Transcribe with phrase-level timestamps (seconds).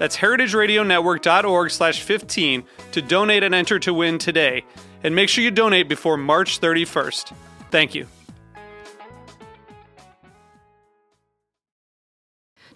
[0.00, 4.64] That's heritageradionetwork.org slash 15 to donate and enter to win today.
[5.04, 7.34] And make sure you donate before March 31st.
[7.70, 8.06] Thank you.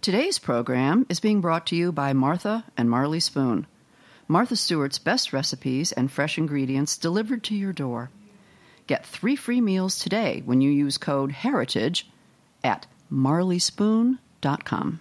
[0.02, 3.66] Today's program is being brought to you by Martha and Marley Spoon.
[4.28, 8.10] Martha Stewart's best recipes and fresh ingredients delivered to your door.
[8.86, 12.06] Get three free meals today when you use code HERITAGE
[12.62, 15.00] at marleyspoon.com.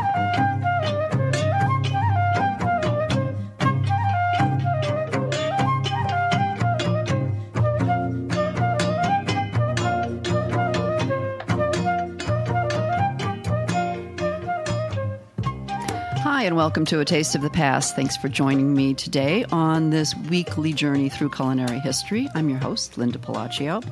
[16.41, 17.95] Hi, and welcome to A Taste of the Past.
[17.95, 22.27] Thanks for joining me today on this weekly journey through culinary history.
[22.33, 23.85] I'm your host, Linda Pelaccio.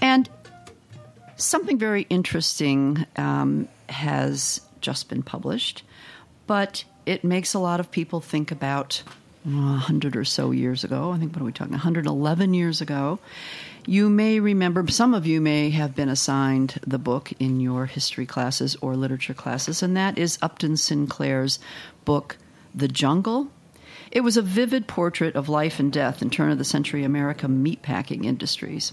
[0.00, 0.26] And
[1.36, 5.82] something very interesting um, has just been published,
[6.46, 9.02] but it makes a lot of people think about
[9.46, 11.10] uh, 100 or so years ago.
[11.10, 13.18] I think, what are we talking, 111 years ago.
[13.90, 18.24] You may remember, some of you may have been assigned the book in your history
[18.24, 21.58] classes or literature classes, and that is Upton Sinclair's
[22.04, 22.36] book,
[22.72, 23.48] The Jungle.
[24.12, 27.48] It was a vivid portrait of life and death in turn of the century America
[27.48, 28.92] meatpacking industries.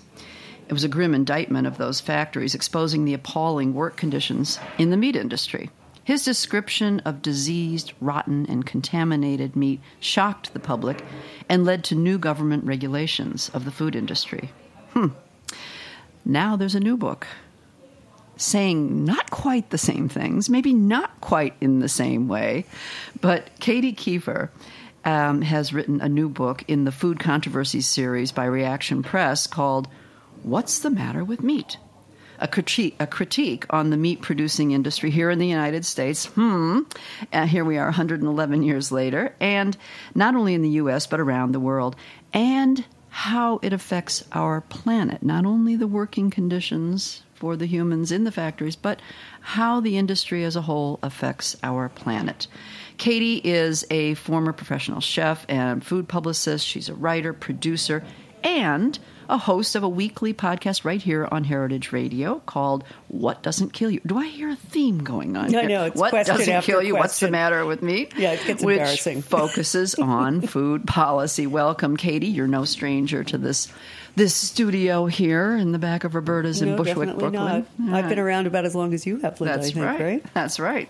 [0.68, 4.98] It was a grim indictment of those factories, exposing the appalling work conditions in the
[4.98, 5.70] meat industry.
[6.06, 11.06] His description of diseased, rotten, and contaminated meat shocked the public
[11.48, 14.50] and led to new government regulations of the food industry.
[14.98, 15.10] Hmm.
[16.26, 17.28] Now there's a new book
[18.36, 22.66] saying not quite the same things, maybe not quite in the same way,
[23.22, 24.50] but Katy Keiffer.
[25.06, 29.88] um, has written a new book in the Food Controversies series by Reaktion Press called
[30.42, 31.78] What's the Matter with Meat?
[32.40, 36.26] A critique, a critique on the meat producing industry here in the United States.
[36.26, 36.82] Hmm.
[37.32, 39.78] And here we are 111 years later, and
[40.14, 41.96] not only in the U.S., but around the world.
[42.34, 42.84] And
[43.18, 48.32] how it affects our planet, not only the working conditions for the humans in the
[48.32, 49.02] factories, but
[49.42, 52.46] how the industry as a whole affects our planet.
[52.98, 56.64] Katy is a former professional chef and food publicist.
[56.64, 58.04] She's a writer, producer,
[58.44, 63.74] and a host of a weekly podcast right here on Heritage Radio called "What Doesn't
[63.74, 65.52] Kill You." Do I hear a theme going on?
[65.52, 65.70] No, here?
[65.70, 66.96] no, it's what question doesn't kill you?
[66.96, 68.10] What's the matter with me?
[68.18, 69.22] Yeah, it gets Which embarrassing.
[69.24, 71.48] focuses on food policy.
[71.48, 72.28] Welcome, Katy.
[72.28, 73.72] You're no stranger to this
[74.16, 77.34] this studio here in the back of Roberta's in Bushwick, Brooklyn.
[77.34, 77.66] not.
[77.94, 79.58] I've been around about as long as you have, Linda.
[79.58, 80.02] That's I think, right.
[80.02, 80.34] right?
[80.34, 80.90] That's right.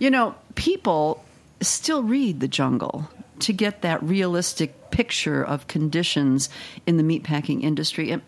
[0.00, 1.24] You know, people
[1.60, 3.08] still read The Jungle
[3.40, 6.48] to get that realistic picture of conditions
[6.86, 8.10] in the meatpacking industry.
[8.10, 8.22] And-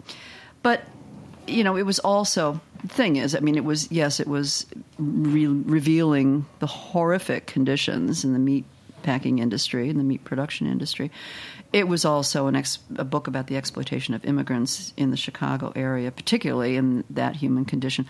[0.62, 0.82] But,
[1.46, 4.66] you know, it was also, the thing is, I mean, it was, yes, it was
[4.99, 8.64] re- revealing the horrific conditions in the meat
[9.02, 11.11] packing industry, in the meat production industry.
[11.72, 15.72] It was also an ex- a book about the exploitation of immigrants in the Chicago
[15.76, 18.06] area, particularly in that human condition.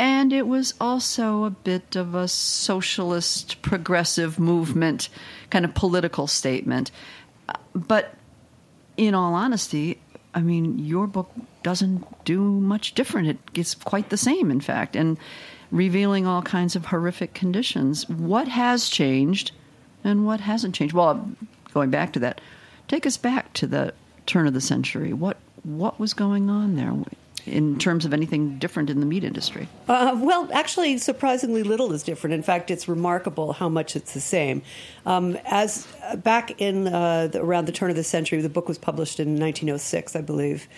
[0.00, 5.10] And it was also a bit of a socialist, progressive movement,
[5.50, 6.90] kind of political statement.
[7.74, 8.14] But
[8.96, 10.00] in all honesty,
[10.34, 11.30] I mean, your book
[11.62, 13.28] doesn't do much different.
[13.28, 15.18] It gets quite the same, in fact, and
[15.70, 18.08] revealing all kinds of horrific conditions.
[18.08, 19.52] What has changed
[20.02, 20.94] and what hasn't changed?
[20.94, 21.30] Well,
[21.74, 22.40] going back to that,
[22.88, 23.92] take us back to the
[24.24, 25.12] turn of the century.
[25.12, 26.94] What what was going on there?
[27.46, 29.68] In terms of anything different in the meat industry?
[29.88, 32.34] Uh, well, actually, surprisingly little is different.
[32.34, 34.62] In fact, it's remarkable how much it's the same.
[35.06, 38.68] Um, as uh, back in uh, the, around the turn of the century, the book
[38.68, 40.68] was published in 1906, I believe.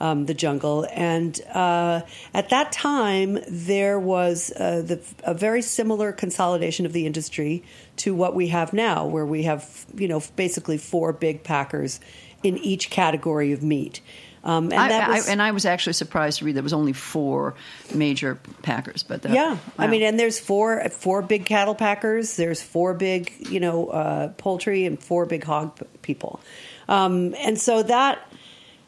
[0.00, 2.00] Um, the jungle, and uh,
[2.34, 7.62] at that time there was uh, the, a very similar consolidation of the industry
[7.98, 12.00] to what we have now, where we have you know basically four big packers
[12.42, 14.00] in each category of meat.
[14.44, 16.92] Um, and, I, was, I, and I was actually surprised to read there was only
[16.92, 17.54] four
[17.94, 19.58] major packers, but that, yeah, wow.
[19.78, 22.36] I mean, and there's four four big cattle packers.
[22.36, 26.40] There's four big, you know, uh, poultry and four big hog people,
[26.88, 28.32] um, and so that,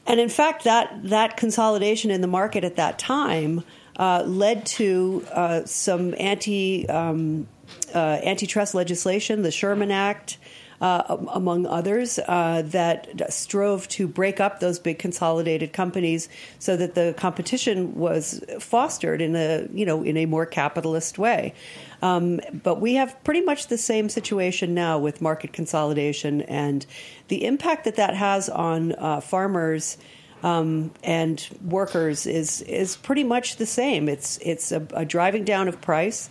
[0.09, 3.63] and in fact, that that consolidation in the market at that time
[3.97, 7.47] uh, led to uh, some anti um,
[7.95, 10.39] uh, antitrust legislation, the Sherman Act
[10.81, 16.29] uh, among others, uh, that strove to break up those big consolidated companies
[16.59, 21.55] so that the competition was fostered in a you know in a more capitalist way.
[22.03, 26.85] Um, but we have pretty much the same situation now with market consolidation and
[27.29, 29.97] the impact that that has on uh, farmers.
[30.43, 34.11] Um, and workers is is pretty much the same.
[34.11, 36.29] It's it's a, a driving down of price.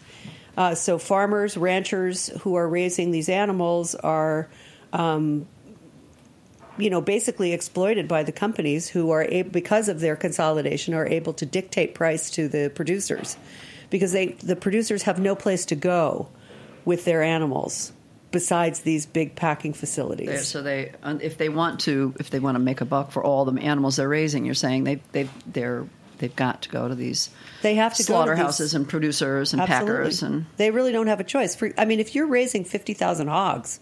[0.55, 4.47] Uh, so farmers, ranchers who are raising these animals are,
[4.91, 5.47] um,
[6.77, 11.33] you know, basically exploited by the companies who are because of their consolidation, are able
[11.33, 13.37] to dictate price to the producers,
[13.89, 16.27] because they the producers have no place to go
[16.85, 17.91] with their animals
[18.31, 20.47] besides these big packing facilities.
[20.47, 23.45] So they, if they want to, if they want to make a buck for all
[23.45, 25.85] the animals they're raising, you're saying they they they're
[26.23, 27.29] they've got to go to these
[27.63, 29.91] they have to slaughterhouses these, and producers and absolutely.
[29.91, 33.27] packers and they really don't have a choice for i mean if you're raising 50,000
[33.27, 33.81] hogs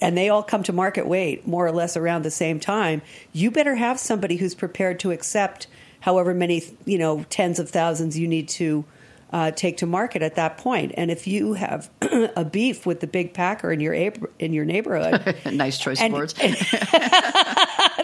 [0.00, 3.02] and they all come to market weight more or less around the same time
[3.32, 5.66] you better have somebody who's prepared to accept
[5.98, 8.84] however many you know tens of thousands you need to
[9.32, 10.92] uh, take to market at that point.
[10.96, 15.36] And if you have a beef with the big packer in your in your neighborhood,
[15.52, 16.32] nice choice and, of words.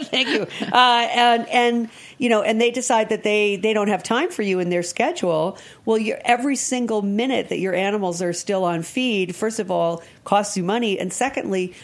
[0.06, 0.46] thank you.
[0.72, 1.88] Uh, and and
[2.18, 4.82] you know, and they decide that they they don't have time for you in their
[4.82, 5.58] schedule.
[5.84, 10.56] Well, every single minute that your animals are still on feed, first of all, costs
[10.56, 11.74] you money, and secondly,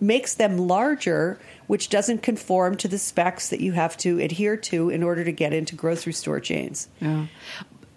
[0.00, 1.38] makes them larger
[1.70, 5.30] which doesn't conform to the specs that you have to adhere to in order to
[5.30, 6.88] get into grocery store chains.
[7.00, 7.26] Yeah.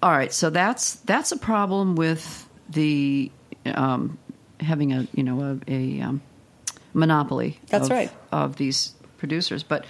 [0.03, 3.31] All right, so that's that's a problem with the
[3.65, 4.17] um,
[4.59, 6.21] having a you know a, a um,
[6.93, 7.57] monopoly.
[7.67, 9.63] That's of, right of these producers.
[9.63, 9.85] But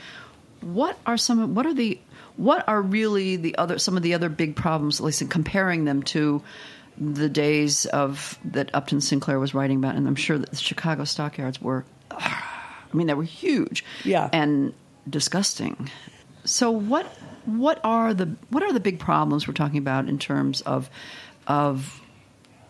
[0.61, 1.55] what are some?
[1.55, 1.99] What are the?
[2.37, 3.79] What are really the other?
[3.79, 6.43] Some of the other big problems, at least in comparing them to
[6.95, 11.05] the days of that Upton Sinclair was writing about, and I'm sure that the Chicago
[11.05, 11.85] stockyards were.
[12.11, 14.75] I mean, they were huge, yeah, and
[15.09, 15.89] disgusting.
[16.45, 17.05] So what?
[17.45, 20.89] What are the what are the big problems we're talking about in terms of
[21.45, 22.01] of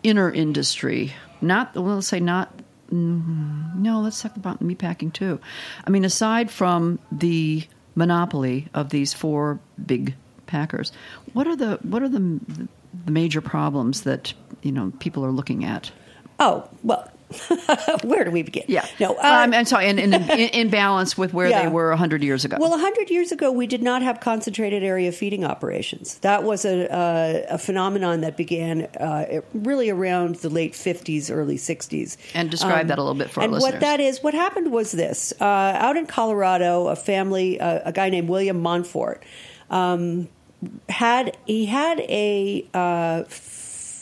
[0.02, 1.12] inner industry?
[1.40, 2.52] Not well, let's say not
[2.94, 5.40] Mm, no, let's talk about meatpacking too.
[5.84, 10.14] I mean, aside from the monopoly of these four big
[10.46, 10.92] packers,
[11.32, 12.40] what are the what are the,
[13.04, 14.32] the major problems that
[14.62, 15.90] you know people are looking at?
[16.38, 17.10] Oh well,
[18.04, 18.64] where do we begin?
[18.68, 18.86] Yeah.
[19.00, 21.62] No, uh, um, I'm sorry, in, in, in, balance with where yeah.
[21.62, 22.56] they were 100 years ago.
[22.58, 26.18] Well, 100 years ago, we did not have concentrated area feeding operations.
[26.18, 31.56] That was a, a, a phenomenon that began uh, really around the late 50s, early
[31.56, 32.16] 60s.
[32.34, 34.92] And describe um, that a little bit for and what that is, what happened was
[34.92, 35.32] this.
[35.40, 39.20] Uh, out in Colorado, a family, uh, a guy named William Monfort,
[39.70, 40.28] um,
[40.88, 43.24] had he had a uh,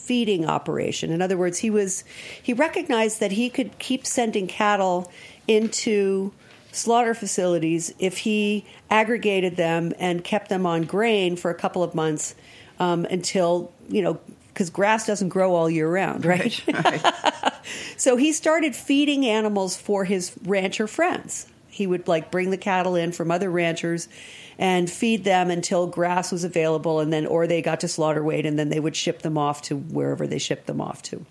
[0.02, 1.10] feeding operation.
[1.10, 2.04] In other words, he was
[2.42, 5.10] he recognized that he could keep sending cattle
[5.46, 6.32] into
[6.72, 11.94] slaughter facilities if he aggregated them and kept them on grain for a couple of
[11.94, 12.34] months
[12.80, 14.18] um, until you know
[14.48, 16.62] because grass doesn't grow all year round, right?
[16.66, 17.52] right, right.
[17.96, 21.46] so he started feeding animals for his rancher friends.
[21.68, 24.08] He would like bring the cattle in from other ranchers
[24.62, 28.46] and feed them until grass was available and then or they got to slaughter weight
[28.46, 31.26] and then they would ship them off to wherever they shipped them off to.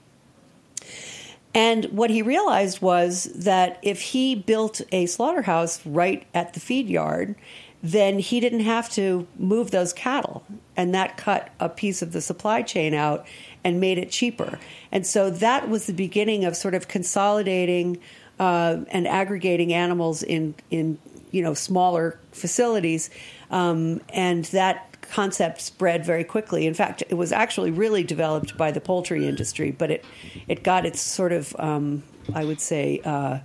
[1.54, 6.90] And what he realized was that if he built a slaughterhouse right at the feed
[6.90, 7.36] yard,
[7.82, 10.44] then he didn't have to move those cattle.
[10.76, 13.26] And that cut a piece of the supply chain out
[13.64, 14.60] and made it cheaper.
[14.92, 17.98] And so that was the beginning of sort of consolidating
[18.42, 21.00] uh, and aggregating animals in, in
[21.32, 23.10] you know smaller facilities,
[23.50, 26.66] um, and that concept spread very quickly.
[26.66, 30.06] In fact, it was actually really developed by the poultry industry, but it
[30.48, 33.02] it got its sort of um, I would say.
[33.04, 33.40] Uh,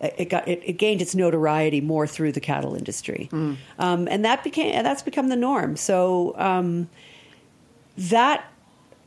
[0.00, 3.28] it got it, it gained its notoriety more through the cattle industry,
[3.80, 5.76] um, and that became that's become the norm.
[5.76, 6.88] So um,
[7.96, 8.44] that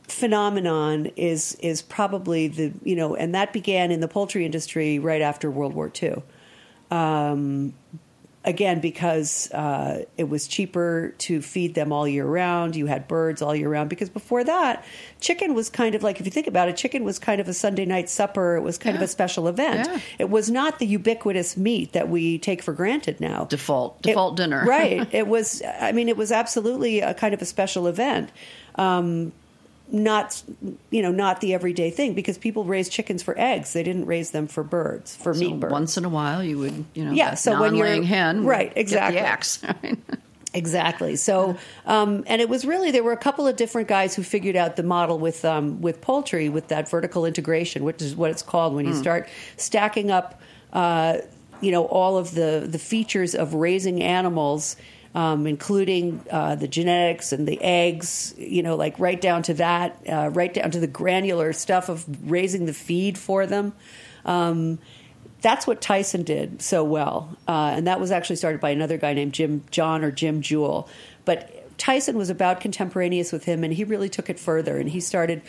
[0.06, 5.22] phenomenon is is probably the you know, and that began in the poultry industry right
[5.22, 6.22] after World War II.
[6.90, 7.72] Um,
[8.44, 12.74] again, because uh, it was cheaper to feed them all year round.
[12.74, 13.88] You had birds all year round.
[13.88, 14.84] Because before that,
[15.20, 17.54] chicken was kind of like, if you think about it, chicken was kind of a
[17.54, 18.56] Sunday night supper.
[18.56, 19.86] It was kind of a special event.
[19.88, 20.00] Yeah.
[20.18, 23.44] It was not the ubiquitous meat that we take for granted now.
[23.44, 24.64] Default It- default dinner.
[24.66, 25.08] right.
[25.12, 25.62] It was.
[25.80, 28.30] I mean, it was absolutely a kind of a special event.
[28.76, 29.32] Um,
[29.94, 30.42] not
[30.90, 33.74] you know not the everyday thing because people raised chickens for eggs.
[33.74, 35.70] They didn't raise them for birds for So meat birds.
[35.72, 38.72] once in a while, you would, you know, Yeah, so when you're- non-laying hen, right,
[38.74, 39.20] exactly.
[39.20, 39.62] the axe.
[40.54, 41.16] Exactly.
[41.16, 41.56] So,
[41.86, 44.76] um, and it was really there were a couple of different guys who figured out
[44.76, 48.74] the model with um, with poultry with that vertical integration, which is what it's called
[48.74, 50.42] when you start stacking up,
[50.74, 51.16] uh,
[51.62, 54.76] you know, all of the the features of raising animals.
[55.14, 60.00] Um, including uh, the genetics and the eggs, you know, like right down to that,
[60.10, 63.74] uh, right down to the granular stuff of raising the feed for them.
[64.24, 64.78] Um,
[65.42, 69.12] that's what Tyson did so well, uh, and that was actually started by another guy
[69.12, 70.88] named Jim John or Jim Jewell.
[71.26, 74.78] But Tyson was about contemporaneous with him, and he really took it further.
[74.78, 75.42] And he started,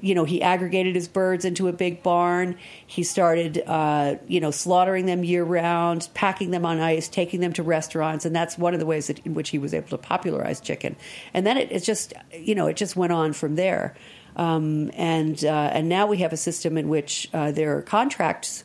[0.00, 2.56] you know, he aggregated his birds into a big barn.
[2.86, 7.52] He started, uh, you know, slaughtering them year round, packing them on ice, taking them
[7.54, 9.98] to restaurants, and that's one of the ways that, in which he was able to
[9.98, 10.96] popularize chicken.
[11.34, 13.94] And then it, it just, you know, it just went on from there.
[14.36, 18.64] Um, and uh, and now we have a system in which uh, there are contracts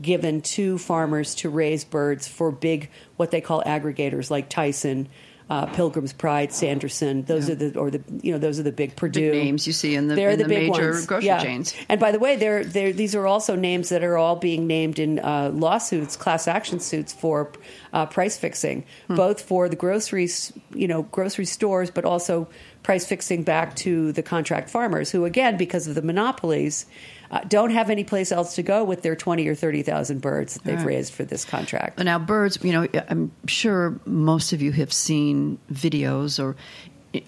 [0.00, 5.08] given to farmers to raise birds for big what they call aggregators like Tyson,
[5.50, 7.22] uh, Pilgrim's Pride, Sanderson.
[7.24, 7.54] Those Yeah.
[7.54, 10.08] are the or the you know those are the big Perdue names you see in
[10.08, 11.06] the- They're in the, the big major ones.
[11.06, 11.42] grocery Yeah.
[11.42, 11.74] chains.
[11.88, 14.98] And by the way, they're, they're, these are also names that are all being named
[14.98, 17.50] in uh, lawsuits, class action suits for
[17.94, 19.14] uh, price fixing, Hmm.
[19.16, 22.46] both for the groceries, you know, grocery stores, but also
[22.82, 26.84] price fixing back to the contract farmers, who again, because of the monopolies,
[27.30, 30.54] uh, don't have any place else to go with their twenty or thirty thousand birds
[30.54, 30.86] that they've Right.
[30.86, 31.98] raised for this contract.
[31.98, 36.56] Now, birds, you know, I'm sure most of you have seen videos or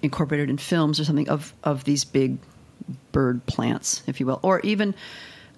[0.02, 2.38] incorporated in films or something of, of these big
[3.12, 4.94] bird plants, if you will, or even.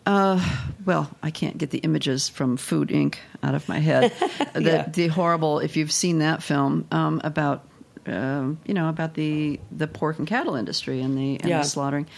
[0.05, 0.41] Uh,
[0.85, 3.17] well, I can't get the images from Food Inc.
[3.43, 4.13] out of my head.
[4.53, 4.89] the, Yeah.
[4.89, 7.63] the horrible, if you've seen that film um, about,
[8.07, 11.59] um, you know, about the the pork and cattle industry and the and Yeah.
[11.59, 12.09] the slaughtering.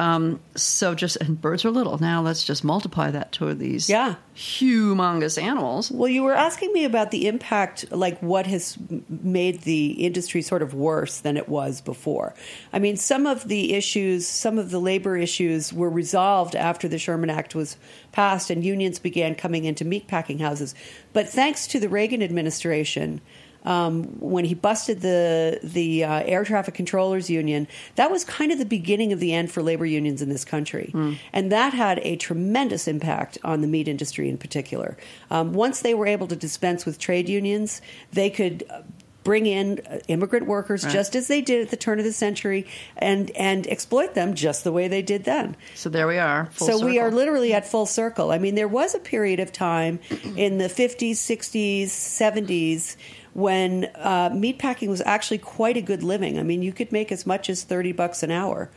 [0.00, 1.98] Um, so just and birds are little.
[1.98, 4.14] Now let's just multiply that to these Yeah.
[4.34, 5.90] humongous animals.
[5.90, 8.78] Well, you were asking me about the impact, like what has
[9.08, 12.34] made the industry sort of worse than it was before.
[12.72, 16.98] I mean, some of the issues, some of the labor issues were resolved after the
[16.98, 17.76] Sherman Act was
[18.12, 20.74] passed and unions began coming into meat packing houses.
[21.12, 23.20] But thanks to the Reagan administration,
[23.64, 28.58] um, when he busted the the uh, air traffic controllers union, that was kind of
[28.58, 30.90] the beginning of the end for labor unions in this country,
[31.32, 34.96] and that had a tremendous impact on the meat industry in particular.
[35.30, 37.80] Um, once they were able to dispense with trade unions,
[38.12, 38.64] they could.
[38.70, 38.82] uh,
[39.22, 42.66] Bring in uh, immigrant workers just as they did at the turn of the century,
[42.96, 45.56] and and exploit them just the way they did then.
[45.74, 46.46] So there we are.
[46.52, 48.32] full so we are literally at full circle.
[48.32, 50.00] I mean, there was a period of time
[50.36, 52.96] in the 50s, 60s, 70s
[53.32, 56.38] when uh, meatpacking was actually quite a good living.
[56.38, 58.70] I mean, you could make as much as 30 bucks an hour.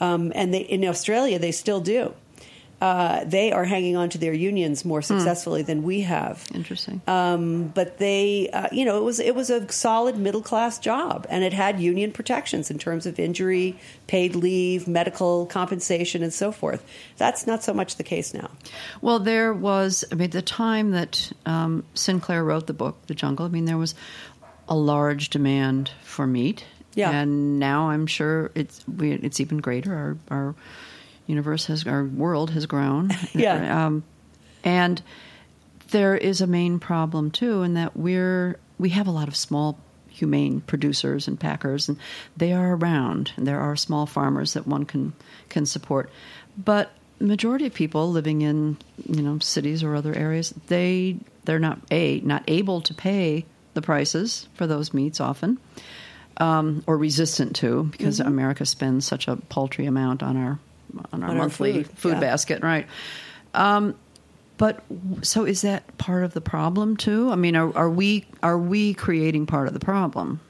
[0.00, 2.14] Um, and they, in Australia, they still do.
[2.80, 6.46] Uh, they are hanging on to their unions more successfully than we have.
[6.54, 7.02] Interesting.
[7.08, 11.26] Um, but they, uh, you know, it was it was a solid middle class job,
[11.28, 16.52] and it had union protections in terms of injury, paid leave, medical compensation, and so
[16.52, 16.84] forth.
[17.16, 18.50] That's not so much the case now.
[19.02, 23.46] Well, there was, I mean, the time that um, Sinclair wrote the book, The Jungle,
[23.46, 23.96] I mean, there was
[24.68, 26.64] a large demand for meat.
[26.94, 27.10] Yeah.
[27.10, 29.94] And now I'm sure it's we, it's even greater.
[29.94, 30.54] Our, our
[31.28, 33.10] universe has, our world has grown.
[33.34, 33.86] Yeah.
[33.86, 34.02] Um,
[34.64, 35.00] and
[35.90, 39.78] there is a main problem, too, in that we're, we have a lot of small
[40.08, 41.96] humane producers and packers and
[42.36, 45.12] they are around and there are small farmers that one can
[45.48, 46.10] can support
[46.56, 51.78] but majority of people living in you know cities or other areas they they're not
[51.92, 53.44] a not able to pay
[53.74, 55.56] the prices for those meats often
[56.38, 60.58] um, or resistant to because America spends such a paltry amount on our
[61.12, 62.20] on our On our monthly food, food yeah.
[62.20, 62.86] basket right
[63.54, 63.94] um,
[64.58, 64.82] but
[65.22, 67.30] so is that part of the problem too?
[67.30, 70.40] I mean, are, are we are we creating part of the problem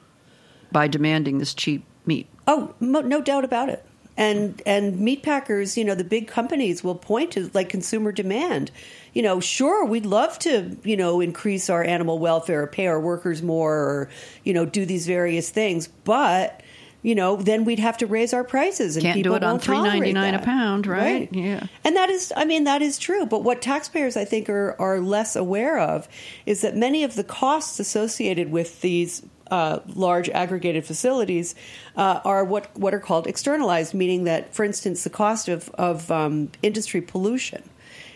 [0.71, 2.27] by demanding this cheap meat?
[2.47, 3.85] Oh, mo- no doubt about it.
[4.17, 8.69] and and meat packers, you know, the big companies will point to like consumer demand.
[9.13, 12.99] You know, sure, we'd love to, you know, increase our animal welfare, or pay our
[12.99, 14.09] workers more, or
[14.43, 16.61] you know, do these various things, but
[17.01, 19.51] you know, then we'd have to raise our prices, and Can't do people it on
[19.51, 21.29] won't tolerate $3.99 a pound, right?
[21.31, 21.67] Yeah.
[21.83, 23.25] And that is, I mean, that is true.
[23.25, 26.09] But what taxpayers, I think, are, are less aware of
[26.45, 31.55] is that many of the costs associated with these uh, large aggregated facilities
[31.95, 36.11] uh, are what, what are called externalized, meaning that, for instance, the cost of, of
[36.11, 37.63] um, industry pollution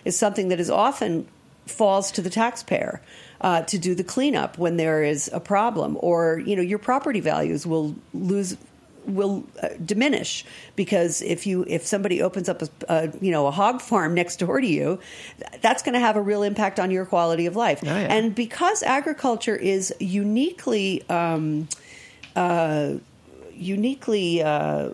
[0.03, 1.25] is something that is often
[1.65, 3.01] falls to the taxpayer
[3.41, 7.19] uh, to do the cleanup when there is a problem, or you know your property
[7.19, 8.57] values will lose
[9.05, 10.45] will uh, diminish
[10.75, 14.37] because if you if somebody opens up a, a you know a hog farm next
[14.37, 14.99] door to you
[15.61, 18.13] that's going to have a real impact on your quality of life Oh, yeah.
[18.13, 21.67] and because agriculture is uniquely um,
[22.35, 22.93] uh,
[23.53, 24.89] uniquely uh,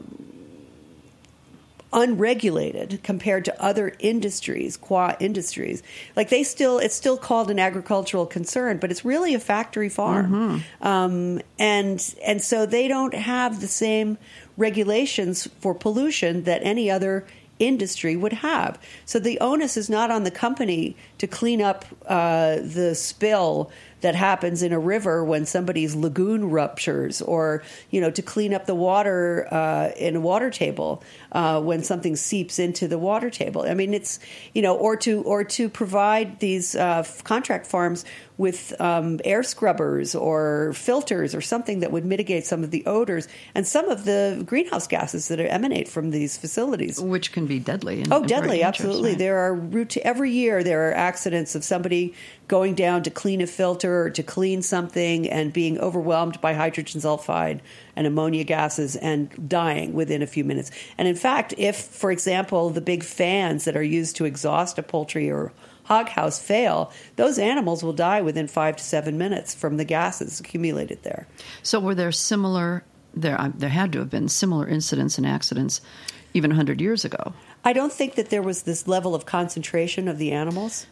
[1.92, 5.82] unregulated compared to other industries, qua industries.
[6.16, 10.34] Like they still, it's still called an agricultural concern, but it's really a factory farm,
[10.82, 14.18] um, and and so they don't have the same
[14.58, 17.26] regulations for pollution that any other
[17.60, 18.80] industry would have.
[19.06, 23.70] So the onus is not on the company to clean up uh, the spill
[24.02, 28.66] that happens in a river when somebody's lagoon ruptures, or you know to clean up
[28.66, 33.62] the water uh, in a water table uh, when something seeps into the water table.
[33.64, 34.20] I mean, it's
[34.54, 38.06] you know, or to or to provide these uh, contract farms
[38.38, 43.28] with um, air scrubbers or filters or something that would mitigate some of the odors
[43.54, 47.02] and some of the greenhouse gases that emanate from these facilities.
[47.02, 48.02] which can be deadly.
[48.02, 48.64] and- Oh, and deadly!
[48.64, 49.10] Absolutely.
[49.10, 49.18] right?
[49.20, 50.64] There are route every year.
[50.64, 52.14] There are accidents of somebody
[52.48, 57.02] going down to clean a filter or to clean something and being overwhelmed by hydrogen
[57.02, 57.60] sulfide
[57.96, 60.72] and ammonia gases and dying within a few minutes.
[60.98, 64.84] And in fact, if, for example, the big fans that are used to exhaust a
[64.84, 65.52] poultry or
[65.84, 70.40] hog house fail, those animals will die within five to seven minutes from the gases
[70.40, 71.28] accumulated there.
[71.64, 72.84] So were there similar?
[73.14, 75.82] There, um, there had to have been similar incidents and accidents,
[76.34, 77.34] even hundred years ago.
[77.66, 80.86] I don't think that there was this level of concentration of the animals.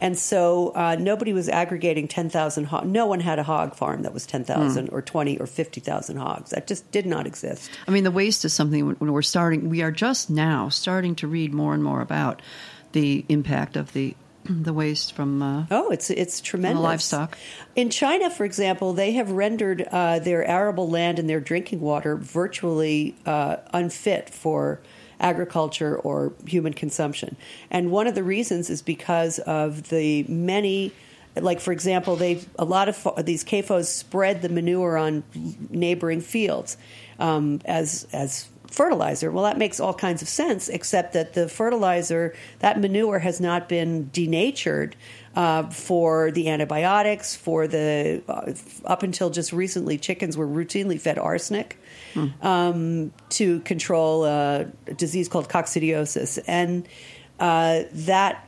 [0.00, 2.86] And so uh, nobody was aggregating 10,000 hogs.
[2.86, 6.50] No one had a hog farm that was 10,000 or 20 or 50,000 hogs.
[6.50, 7.70] That just did not exist.
[7.88, 9.70] I mean, the waste is something when when we're starting.
[9.70, 12.42] We are just now starting to read more and more about
[12.92, 15.40] the impact of the the waste from.
[15.42, 16.82] Uh, Oh, it's it's tremendous.
[16.82, 17.38] livestock.
[17.74, 22.16] In China, for example, they have rendered uh, their arable land and their drinking water
[22.16, 24.80] virtually uh, unfit for
[25.24, 27.36] agriculture or human consumption.
[27.70, 30.92] And one of the reasons is because of the many.
[31.36, 35.24] Like for example, they a lot of these CAFOs spread the manure on
[35.68, 36.76] neighboring fields
[37.18, 39.30] um, as as fertilizer.
[39.30, 43.68] Well, that makes all kinds of sense, except that the fertilizer, that manure has not
[43.68, 44.96] been denatured
[45.36, 48.52] uh, for the antibiotics, for the, uh,
[48.84, 51.78] up until just recently, chickens were routinely fed arsenic
[52.42, 56.38] um, to control a disease called coccidiosis.
[56.46, 56.88] And
[57.38, 58.46] uh, that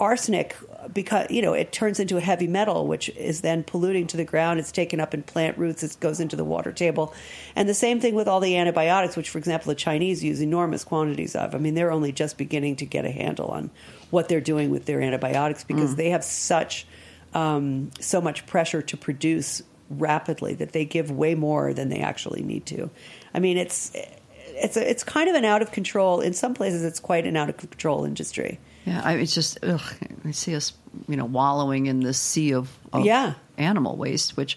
[0.00, 0.56] arsenic
[0.92, 4.24] because you know it turns into a heavy metal which is then polluting to the
[4.24, 4.60] ground.
[4.60, 5.82] It's taken up in plant roots.
[5.82, 7.12] It goes into the water table.
[7.56, 10.84] And the same thing with all the antibiotics which for example the chinese use enormous
[10.84, 11.54] quantities of.
[11.54, 13.70] I mean they're only just beginning to get a handle on
[14.10, 16.86] what they're doing with their antibiotics because they have such
[17.34, 22.42] um, so much pressure to produce rapidly that they give way more than they actually
[22.42, 22.90] need to
[23.34, 26.84] i mean it's it's a, it's kind of an out of control in some places
[26.84, 29.82] it's quite an out of control industry yeah, I, it's just ugh,
[30.24, 30.72] I see us,
[31.08, 33.34] you know, wallowing in this sea of, of Yeah.
[33.58, 34.56] animal waste, which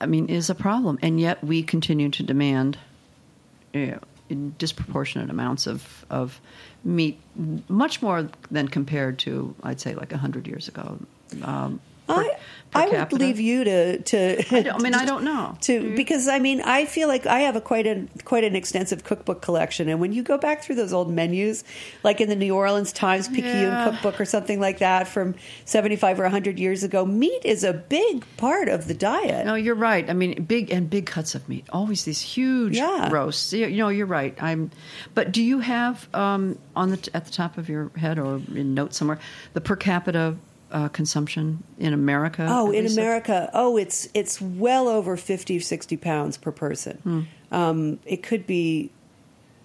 [0.00, 2.78] I mean is a problem, and yet we continue to demand
[3.72, 6.40] you know, in disproportionate amounts of of
[6.82, 7.20] meat,
[7.68, 10.98] much more than compared to I'd say like hundred years ago.
[11.42, 12.30] Um, I,
[12.74, 14.44] I would leave you to to.
[14.54, 15.56] I, don't, I mean, I don't know.
[15.62, 19.04] To because I mean I feel like I have a quite a quite an extensive
[19.04, 21.64] cookbook collection, and when you go back through those old menus,
[22.02, 23.84] like in the New Orleans Times Picayune Yeah.
[23.90, 27.72] cookbook or something like that from seventy five or hundred years ago, meat is a
[27.72, 29.46] big part of the diet.
[29.46, 30.08] No, you're right.
[30.08, 31.64] I mean, big and big cuts of meat.
[31.72, 33.08] Always these huge Yeah.
[33.10, 33.52] roasts.
[33.54, 34.36] You know, you're right.
[34.42, 34.70] I'm.
[35.14, 38.74] But do you have um, on the at the top of your head or in
[38.74, 39.18] notes somewhere
[39.54, 40.36] the per capita
[40.70, 42.46] uh, consumption in America?
[42.48, 42.86] Oh, in?
[42.86, 46.98] America, oh, it's it's well over 50, 60 pounds per person.
[46.98, 47.20] Hmm.
[47.50, 48.90] Um, it could be,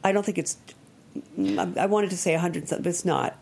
[0.03, 0.57] I don't think it's.
[1.37, 3.37] I I wanted to say hundred, but it's not.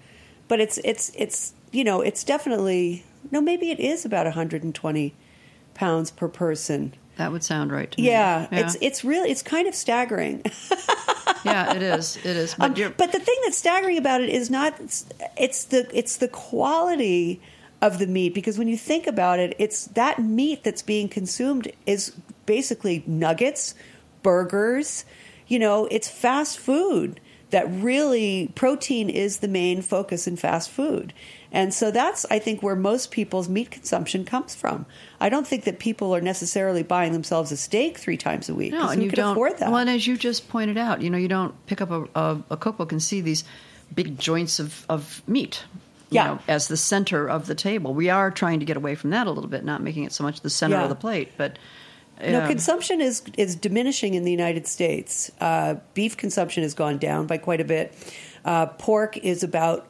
[0.48, 4.74] But it's it's it's you know it's definitely no, maybe it is about hundred and
[4.74, 5.14] twenty
[5.74, 6.94] pounds per person.
[7.18, 8.08] That would sound right to me.
[8.08, 10.42] Yeah, it's it's really it's kind of staggering.
[11.46, 12.18] yeah, it is.
[12.18, 12.56] It is.
[12.56, 14.80] But, um, but the thing that's staggering about it is not
[15.38, 17.42] it's the it's the quality
[17.82, 21.72] of the meat because when you think about it, it's that meat that's being consumed
[21.86, 22.12] is
[22.46, 23.74] basically nuggets,
[24.22, 25.06] burgers.
[25.48, 31.14] You know, it's fast food that really protein is the main focus in fast food.
[31.52, 34.86] And so that's, I think, where most people's meat consumption comes from.
[35.20, 38.72] I don't think that people are necessarily buying themselves a steak three times a week.
[38.72, 39.70] No, and you don't afford that.
[39.70, 42.44] Well, and as you just pointed out, you know, you don't pick up a, a,
[42.52, 43.44] a cookbook and see these
[43.94, 45.66] big joints of, of meat.
[46.12, 46.26] Yeah.
[46.26, 47.94] Know, as the center of the table.
[47.94, 50.24] We are trying to get away from that a little bit, not making it so
[50.24, 50.84] much the center yeah.
[50.84, 51.58] of the plate, but
[52.22, 55.32] no, consumption is is diminishing in the United States.
[55.40, 57.94] Uh, beef consumption has gone down by quite a bit.
[58.46, 59.88] Uh, pork is about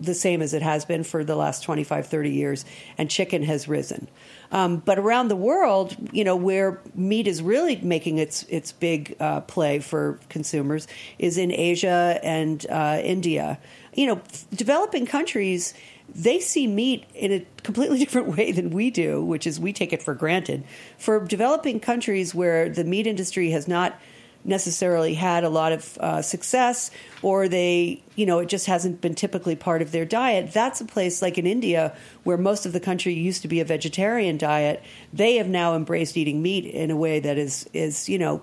[0.00, 2.64] the same as it has been for the last 25, 30 years,
[2.98, 4.08] and chicken has risen.
[4.52, 9.16] Um, but around the world, you know, where meat is really making its its big
[9.20, 10.86] uh, play for consumers
[11.18, 13.58] is in Asia and uh, India.
[13.94, 14.22] You know,
[14.54, 15.74] developing countries
[16.14, 19.92] they see meat in a completely different way than we do, which is we take
[19.92, 20.64] it for granted.
[20.98, 23.98] For developing countries where the meat industry has not
[24.44, 26.90] necessarily had a lot of uh, success
[27.22, 30.52] or they you know it just hasn't been typically part of their diet.
[30.52, 33.64] That's a place like in india where most of the country used to be a
[33.64, 38.18] vegetarian diet they have now embraced eating meat in a way that is is you
[38.18, 38.42] know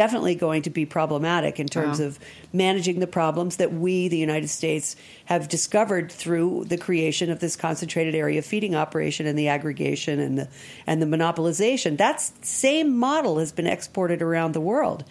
[0.00, 2.06] definitely going to be problematic in terms wow.
[2.06, 2.18] of
[2.54, 7.54] managing the problems that we, the United States, have discovered through the creation of this
[7.54, 10.48] concentrated area feeding operation and the aggregation and the
[10.86, 11.98] and the monopolization.
[11.98, 15.04] That same model has been exported around the world.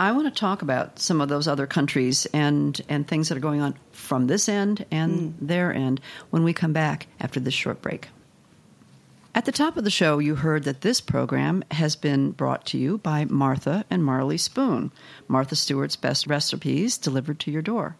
[0.00, 3.46] I want to talk about some of those other countries and and things that are
[3.48, 5.34] going on from this end and mm.
[5.40, 6.00] their end
[6.30, 8.08] when we come back after this short break.
[9.34, 12.78] At the top of the show, you heard that this program has been brought to
[12.78, 14.92] you by Martha and Marley Spoon,
[15.26, 17.96] Martha Stewart's best recipes delivered to your door.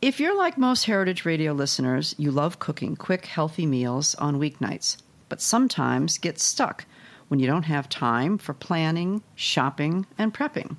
[0.00, 4.98] If you're like most Heritage Radio listeners, you love cooking quick, healthy meals on weeknights,
[5.28, 6.84] but sometimes get stuck
[7.26, 10.76] when you don't have time for planning, shopping, and prepping.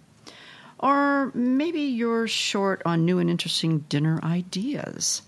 [0.79, 5.23] Or maybe you're short on new and interesting dinner ideas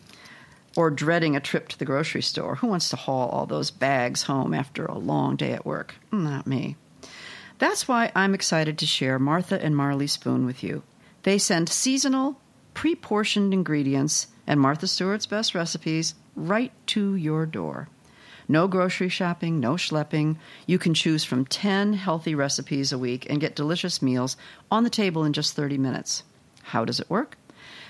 [0.76, 2.56] or dreading a trip to the grocery store.
[2.56, 5.96] Who wants to haul all those bags home after a long day at work?
[6.12, 6.78] Not me.
[7.60, 10.84] That's why I'm excited to share Martha and Marley Spoon with you.
[11.24, 12.40] They send seasonal,
[12.74, 17.88] pre portioned ingredients and Martha Stewart's best recipes right to your door.
[18.48, 20.38] No grocery shopping, no schlepping.
[20.66, 24.36] You can choose from 10 healthy recipes a week and get delicious meals
[24.70, 26.24] on the table in just 30 minutes.
[26.64, 27.38] How does it work?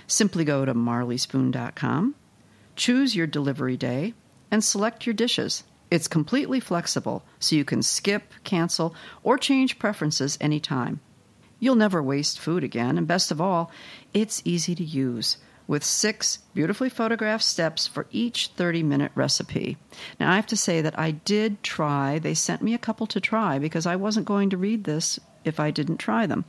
[0.05, 2.15] Simply go to marleyspoon.com
[2.81, 4.15] Choose your delivery day
[4.49, 5.63] and select your dishes.
[5.91, 10.99] It's completely flexible, so you can skip, cancel, or change preferences anytime.
[11.59, 13.69] You'll never waste food again, and best of all,
[14.15, 19.77] it's easy to use with six beautifully photographed steps for each 30 minute recipe.
[20.19, 23.21] Now, I have to say that I did try, they sent me a couple to
[23.21, 26.45] try because I wasn't going to read this if I didn't try them.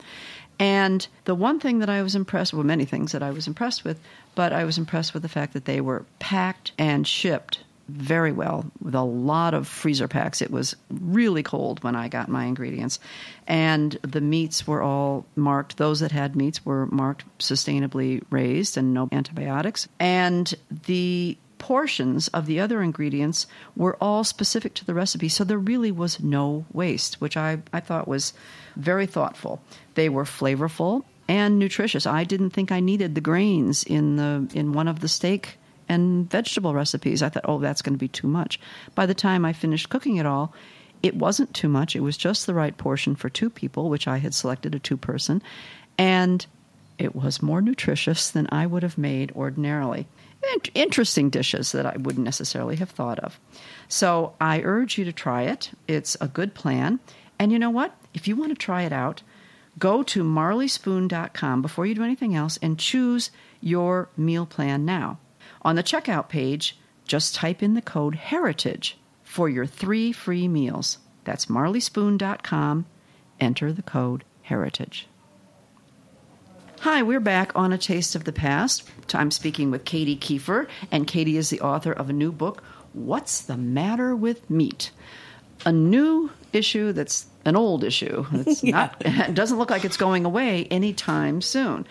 [0.59, 3.47] And the one thing that I was impressed with, well, many things that I was
[3.47, 3.99] impressed with,
[4.35, 8.65] but I was impressed with the fact that they were packed and shipped very well
[8.81, 10.41] with a lot of freezer packs.
[10.41, 12.99] It was really cold when I got my ingredients.
[13.45, 15.77] And the meats were all marked.
[15.77, 19.87] Those that had meats were marked sustainably raised and no antibiotics.
[19.99, 20.53] And
[20.85, 23.47] the portions of the other ingredients
[23.77, 25.29] were all specific to the recipe.
[25.29, 28.33] So there really was no waste, which I, I thought was
[28.75, 29.61] very thoughtful.
[29.95, 32.05] They were flavorful and nutritious.
[32.05, 36.29] I didn't think I needed the grains in the in one of the steak and
[36.29, 37.23] vegetable recipes.
[37.23, 38.59] I thought, oh, that's going to be too much.
[38.93, 40.53] By the time I finished cooking it all,
[41.01, 41.95] it wasn't too much.
[41.95, 44.97] It was just the right portion for two people, which I had selected a two
[44.97, 45.41] person,
[45.97, 46.45] and
[46.97, 50.07] it was more nutritious than I would have made ordinarily.
[50.73, 53.39] Interesting dishes that I wouldn't necessarily have thought of.
[53.87, 55.71] So I urge you to try it.
[55.87, 56.99] It's a good plan.
[57.39, 57.95] And you know what?
[58.13, 59.21] If you want to try it out,
[59.79, 65.19] go to marleyspoon.com before you do anything else and choose your meal plan now.
[65.63, 70.99] On the checkout page, just type in the code HERITAGE for your three free meals.
[71.23, 72.85] That's marleyspoon.com.
[73.39, 75.07] Enter the code HERITAGE.
[76.83, 78.83] Hi, we're back on A Taste of the Past.
[79.13, 83.43] I'm speaking with Katy Keiffer, and Katy is the author of a new book, What's
[83.43, 84.91] the Matter with Meat?
[85.65, 88.25] A new issue that's an old issue.
[88.33, 88.71] It's yeah.
[88.71, 91.87] not it doesn't look like it's going away anytime soon.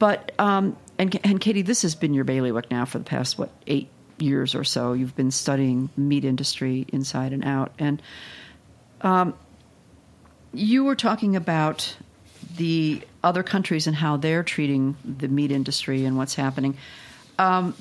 [0.00, 3.50] But um, and and Katy, this has been your bailiwick now for the past what
[3.68, 4.92] eight years or so.
[4.92, 8.02] You've been studying meat industry inside and out, and
[9.02, 9.34] um,
[10.52, 11.96] you were talking about
[12.56, 16.76] the other countries and how they're treating the meat industry and what's happening.
[17.38, 17.74] Um,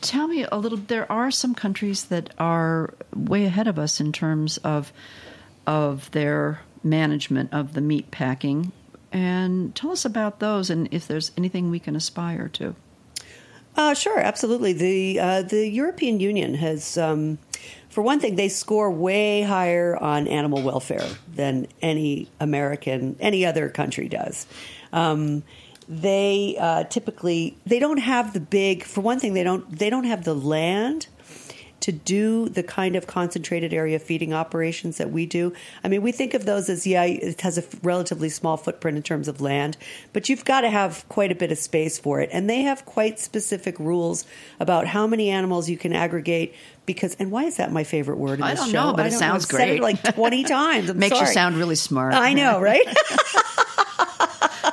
[0.00, 0.78] tell me a little.
[0.78, 4.92] There are some countries that are way ahead of us in terms of
[5.66, 8.72] of their management of the meat packing,
[9.12, 12.74] and tell us about those and if there's anything we can aspire to.
[13.76, 14.72] Uh, sure, absolutely.
[14.72, 17.38] The uh, the European Union has, um,
[17.92, 23.68] for one thing, they score way higher on animal welfare than any American, any other
[23.68, 24.46] country does.
[24.94, 25.42] Um,
[25.88, 28.82] they uh, typically they don't have the big.
[28.82, 31.08] For one thing, they don't they don't have the land
[31.82, 35.52] to do the kind of concentrated area feeding operations that we do.
[35.84, 39.02] I mean, we think of those as, yeah, it has a relatively small footprint in
[39.02, 39.76] terms of land,
[40.12, 42.30] but you've got to have quite a bit of space for it.
[42.32, 44.24] And they have quite specific rules
[44.60, 46.54] about how many animals you can aggregate.
[46.84, 48.90] Because and why is that my favorite word in I this don't show?
[48.90, 49.34] know, but it sounds know.
[49.34, 49.76] I've said great.
[49.76, 50.90] it like twenty times.
[50.90, 52.12] I'm Makes you sound really smart.
[52.12, 52.84] I know, right?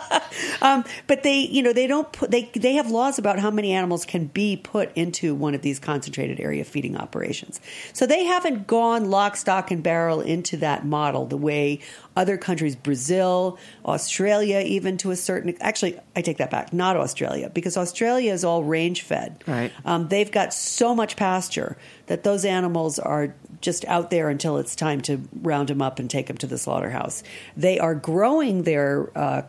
[0.62, 3.72] um, but they, you know, they don't put they they have laws about how many
[3.72, 7.60] animals can be put into one of these concentrated area feeding operations.
[7.94, 11.80] So they haven't gone lock, stock, and barrel into that model the way
[12.16, 15.56] other countries, Brazil, Australia, even to a certain.
[15.62, 16.74] Actually, I take that back.
[16.74, 19.44] Not Australia because Australia is all range fed.
[19.48, 19.72] Right.
[19.86, 24.76] Um, they've got so much pasture that those animals are just out there until it's
[24.76, 27.24] time to round them up and take them to the slaughterhouse.
[27.56, 29.44] They are growing their uh,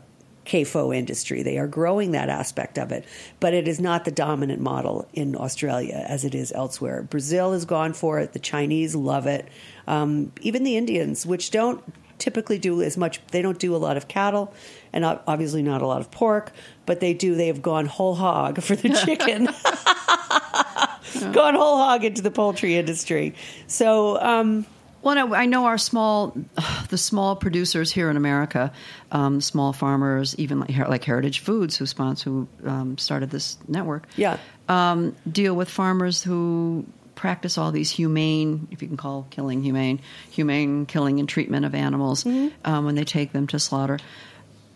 [0.50, 1.44] CAFO industry.
[1.44, 3.04] They are growing that aspect of it,
[3.38, 7.02] but it is not the dominant model in Australia as it is elsewhere.
[7.02, 8.32] Brazil has gone for it.
[8.32, 9.46] The Chinese love it.
[9.86, 11.84] Um, even the Indians, which don't
[12.18, 14.52] typically do as much, they don't do a lot of cattle
[14.92, 16.52] and obviously not a lot of pork,
[16.84, 19.44] but they do, they have gone whole hog for the chicken.
[21.32, 23.36] gone whole hog into the poultry industry.
[23.68, 24.66] So, um,
[25.02, 26.36] Well, no, I know our small,
[26.88, 28.72] the small producers here in America,
[29.12, 34.06] um, small farmers, even like, like Heritage Foods, who sponsor, who um, started this network,
[34.16, 34.36] Yeah.
[34.68, 36.84] um, deal with farmers who
[37.14, 41.74] practice all these humane, if you can call killing humane, humane killing and treatment of
[41.74, 42.24] animals
[42.64, 43.98] um, when they take them to slaughter.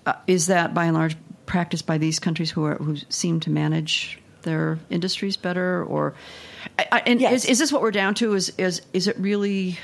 [0.07, 3.49] Uh, is that by and large practiced by these countries who are who seem to
[3.51, 6.13] manage their industries better, or
[6.79, 7.45] I, I, and Yes.
[7.45, 8.35] is, is this what we're down to?
[8.35, 9.79] Is is is it really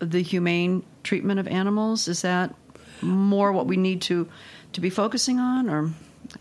[0.00, 2.08] the humane treatment of animals?
[2.08, 2.54] Is that
[3.02, 4.28] more what we need to
[4.72, 5.90] to be focusing on, or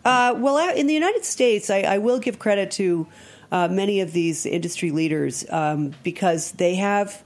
[0.06, 3.08] Uh, well, in the United States, I, I will give credit to
[3.52, 7.24] uh, many of these industry leaders um, because they have.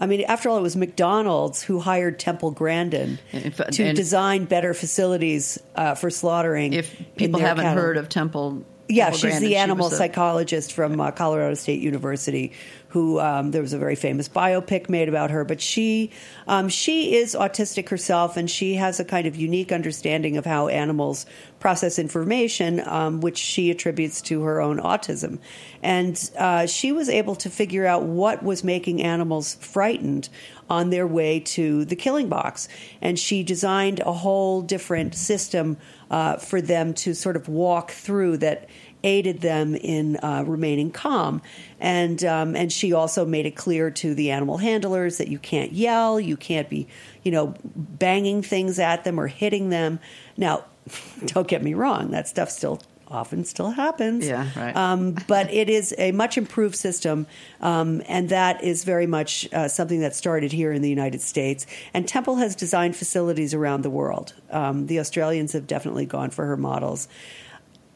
[0.00, 4.46] I mean, after all, it was McDonald's who hired Temple Grandin In fa- to design
[4.46, 6.72] better facilities uh, for slaughtering.
[6.72, 7.82] if people haven't cattle.
[7.82, 8.64] heard of Temple?
[8.88, 12.52] Yeah, she's the she animal was the- psychologist from uh, Colorado State University.
[12.88, 16.10] Who um, there was a very famous biopic made about her, but she
[16.46, 20.68] um, she is autistic herself, and she has a kind of unique understanding of how
[20.68, 21.24] animals
[21.58, 25.38] process information, um, which she attributes to her own autism.
[25.82, 30.28] And uh, she was able to figure out what was making animals frightened
[30.68, 32.68] on their way to the killing box,
[33.00, 35.78] and she designed a whole different system
[36.12, 38.68] uh, for them to sort of walk through that
[39.02, 41.42] aided them in uh, remaining calm.
[41.80, 45.72] And um, and she also made it clear to the animal handlers that you can't
[45.72, 46.86] yell, you can't be,
[47.24, 49.98] you know, banging things at them or hitting them.
[50.36, 50.64] Now,
[51.26, 52.80] don't get me wrong, that stuff still
[53.12, 54.26] often still happens.
[54.26, 54.74] Yeah, right.
[54.74, 57.26] Um, but it is a much improved system,
[57.60, 61.66] um, and that is very much uh, something that started here in the United States.
[61.94, 64.34] And Temple has designed facilities around the world.
[64.50, 67.08] Um, the Australians have definitely gone for her models.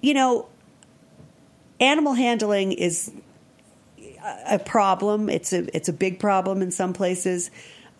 [0.00, 0.48] You know,
[1.80, 3.10] animal handling is
[4.46, 5.28] a problem.
[5.28, 7.50] It's a it's a big problem in some places,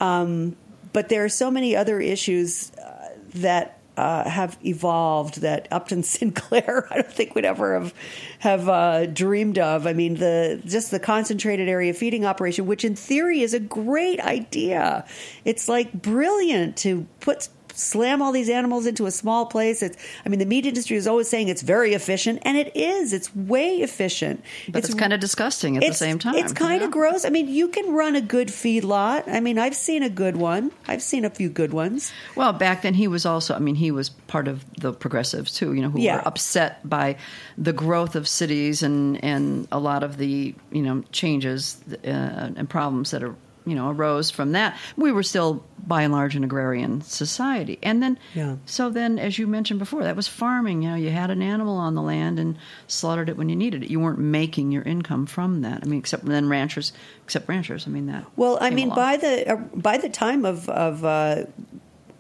[0.01, 0.57] um,
[0.93, 6.87] but there are so many other issues uh, that uh, have evolved that Upton Sinclair
[6.91, 7.95] I don't think would ever have
[8.39, 9.87] have uh, dreamed of.
[9.87, 14.21] I mean, the just the concentrated area feeding operation, which in theory is a great
[14.21, 15.05] idea.
[15.45, 19.83] It's like brilliant to put slam all these animals into a small place.
[19.83, 23.13] It's, I mean, the meat industry is always saying it's very efficient, and it is.
[23.13, 24.43] It's way efficient.
[24.69, 26.35] But it's, kind of disgusting at the same time.
[26.37, 26.93] It's kind of know?
[26.93, 27.25] gross.
[27.25, 29.29] I mean, you can run a good feed lot.
[29.29, 30.73] I mean, I've seen a good one.
[30.89, 32.13] I've seen a few good ones.
[32.35, 35.75] Well, back then he was also, I mean, he was part of the progressives too,
[35.75, 36.17] you know, who Yeah.
[36.17, 37.17] were upset by
[37.59, 42.09] the growth of cities and, and a lot of the, you know, changes uh,
[42.57, 43.35] and problems that are,
[43.67, 44.79] you know, arose from that.
[44.97, 47.79] We were still, by and large, an agrarian society.
[47.83, 48.57] And then, Yeah.
[48.65, 50.83] so then, as you mentioned before, that was farming.
[50.83, 53.83] You know, you had an animal on the land and slaughtered it when you needed
[53.83, 53.91] it.
[53.91, 55.81] You weren't making your income from that.
[55.83, 56.93] I mean, except then ranchers,
[57.25, 57.87] except ranchers.
[57.87, 58.25] I mean, that.
[58.37, 58.97] Well, I mean, along.
[58.97, 61.45] by the uh, by the time of of uh,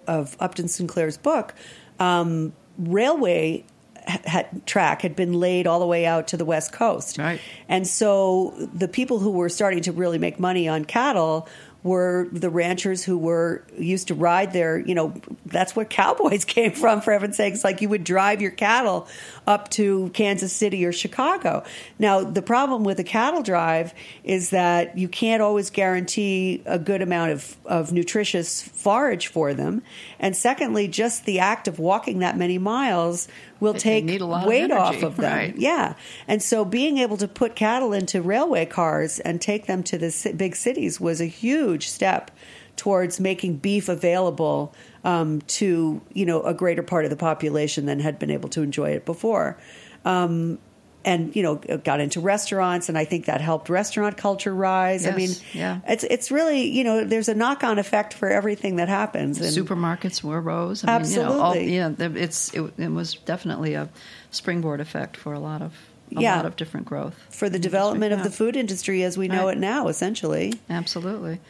[0.06, 1.54] of Upton Sinclair's book,
[2.00, 3.64] um, railway
[4.06, 7.18] had, track had been laid all the way out to the west coast.
[7.18, 7.40] Right.
[7.68, 11.48] And so the people who were starting to really make money on cattle
[11.86, 15.14] were the ranchers who were used to ride their, you know,
[15.46, 17.62] that's where cowboys came from, for heaven's sakes.
[17.62, 19.06] Like you would drive your cattle
[19.46, 21.62] up to Kansas City or Chicago.
[21.98, 27.02] Now, the problem with a cattle drive is that you can't always guarantee a good
[27.02, 29.82] amount of, of nutritious forage for them.
[30.18, 33.28] And secondly, just the act of walking that many miles
[33.60, 35.32] will They take need a lot of weight energy, off of them.
[35.32, 35.56] right.
[35.56, 35.94] Yeah.
[36.28, 40.34] And so being able to put cattle into railway cars and take them to the
[40.36, 42.30] big cities was a huge step
[42.76, 48.00] towards making beef available um, to, you know, a greater part of the population than
[48.00, 49.56] had been able to enjoy it before.
[50.04, 50.58] Um,
[51.06, 55.06] and you know, got into restaurants, and I think that helped restaurant culture rise.
[55.06, 55.80] I mean, yeah.
[55.88, 59.40] it's it's really you know, there's a knock on effect for everything that happens.
[59.40, 60.84] And Supermarkets were rose.
[60.84, 61.74] I Mean, you know, all, Absolutely.
[61.76, 63.88] yeah, it's it, it was definitely a
[64.32, 65.72] springboard effect for a lot of
[66.16, 66.36] a Yeah.
[66.36, 67.14] lot of different growth.
[67.30, 69.56] for the development of the food industry as we know Right.
[69.56, 70.52] it now, essentially.
[70.68, 71.40] Absolutely.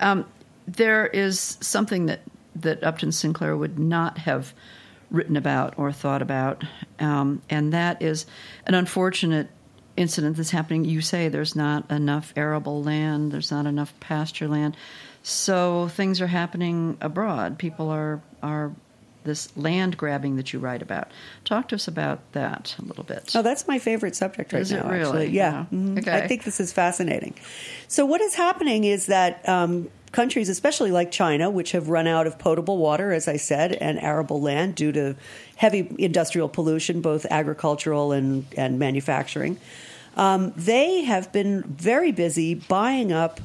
[0.00, 0.24] Um,
[0.66, 2.20] there is something that,
[2.56, 4.52] that Upton Sinclair would not have
[5.12, 6.64] written about or thought about,
[6.98, 8.26] um, and that is
[8.66, 9.48] an unfortunate
[9.96, 10.84] incident that's happening.
[10.84, 14.76] You say there's not enough arable land, there's not enough pasture land,
[15.22, 17.58] so things are happening abroad.
[17.58, 18.72] People are are
[19.24, 21.10] this land grabbing that you write about.
[21.44, 23.32] Talk to us about that a little bit.
[23.34, 24.90] Oh, that's my favorite subject right Is it now.
[24.90, 25.02] really?
[25.02, 25.30] Actually.
[25.30, 25.78] Yeah, Yeah.
[25.78, 25.98] Mhm.
[25.98, 26.12] Okay.
[26.12, 27.34] I think this is fascinating.
[27.88, 32.26] So, what is happening is that um, countries, especially like China, which have run out
[32.26, 35.16] of potable water, as I said, and arable land due to
[35.56, 39.58] heavy industrial pollution, both agricultural and and manufacturing,
[40.16, 43.40] um, they have been very busy buying up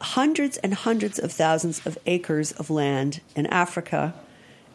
[0.00, 4.12] hundreds and hundreds of thousands of acres of land in Africa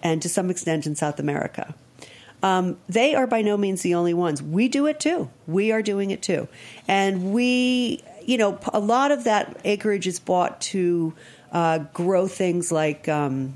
[0.01, 1.73] and to some extent in South America.
[2.41, 4.41] Um, they are by no means the only ones.
[4.41, 5.29] We do it too.
[5.45, 6.47] We are doing it too.
[6.87, 11.13] And we, you know, a lot of that acreage is bought to
[11.51, 13.55] uh, grow things like, um,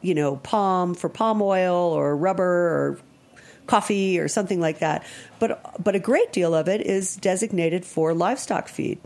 [0.00, 2.98] you know, palm for palm oil or rubber or
[3.66, 5.04] coffee or something like that.
[5.38, 9.00] But but a great deal of it is designated for livestock feed.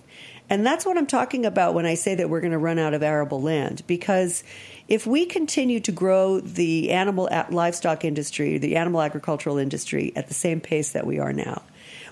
[0.51, 2.95] And that's what I'm talking about when I say that we're going to run out
[2.95, 4.43] of arable land because
[4.89, 10.35] if we continue to grow the animal livestock industry, the animal agricultural industry at the
[10.35, 11.63] same pace that we are now,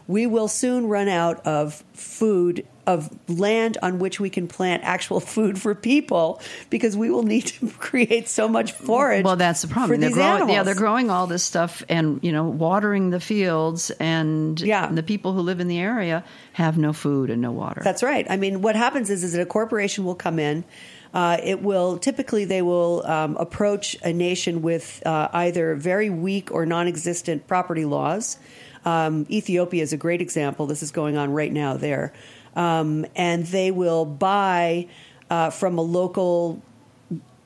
[0.07, 5.19] we will soon run out of food of land on which we can plant actual
[5.35, 9.25] food for people because we will need to create so much forage.
[9.25, 9.99] Well, that's the problem.
[10.01, 10.53] They're growing, animals.
[10.55, 14.87] yeah, they're growing all this stuff and you know watering the fields, and Yeah.
[14.87, 17.81] the people who live in the area have no food and no water.
[17.83, 18.27] That's right.
[18.31, 20.63] I mean, what happens is, is that a corporation will come in.
[21.15, 26.51] Uh, it will typically they will um, approach a nation with uh, either very weak
[26.53, 28.39] or non-existent property laws.
[28.85, 30.67] Um, Ethiopia is a great example.
[30.67, 32.13] This is going on right now there,
[32.55, 34.89] um, and they will buy
[35.31, 36.63] uh, from a local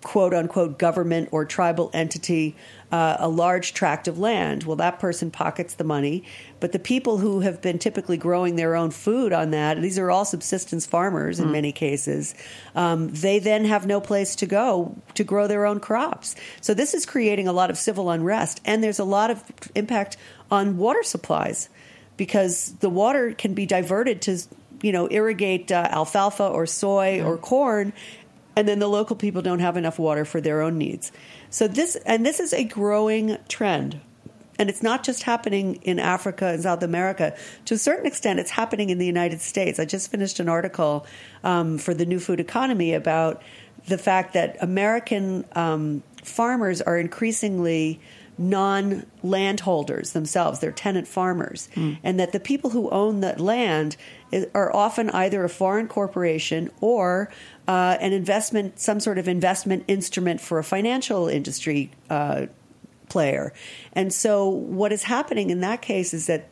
[0.02, 2.56] quote unquote government or tribal entity
[2.92, 4.64] uh, a large tract of land.
[4.64, 6.24] Well, that person pockets the money,
[6.58, 10.10] but the people who have been typically growing their own food on that, these are
[10.10, 12.34] all subsistence farmers in many cases,
[12.74, 16.34] um, they then have no place to go to grow their own crops.
[16.60, 19.42] So this is creating a lot of civil unrest, and there's a lot of
[19.74, 20.16] impact
[20.50, 21.68] on water supplies
[22.16, 24.38] because the water can be diverted to
[24.82, 27.92] you know irrigate uh, alfalfa or soy or corn
[28.56, 31.12] and then the local people don't have enough water for their own needs.
[31.50, 34.00] So this and this is a growing trend.
[34.58, 37.34] And it's not just happening in Africa and South America.
[37.64, 39.78] To a certain extent, it's happening in the United States.
[39.78, 41.06] I just finished an article
[41.42, 43.42] um, for the New Food Economy about
[43.88, 48.00] the fact that American um, farmers are increasingly
[48.36, 50.60] non landholders themselves.
[50.60, 51.68] They're tenant farmers.
[52.02, 53.96] And that the people who own that land
[54.32, 57.30] is, are often either a foreign corporation or
[57.70, 62.46] uh, an investment, some sort of investment instrument for a financial industry uh,
[63.08, 63.52] player.
[63.92, 66.48] And so, what is happening in that case is that,